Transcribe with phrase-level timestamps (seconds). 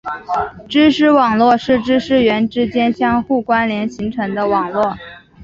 [0.67, 4.95] 知识网络是知识元之间相互关联形成的网络。